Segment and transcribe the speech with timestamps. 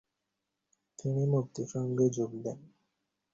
[0.99, 2.59] তিনি মুক্তি সংঘে যোগ দেন।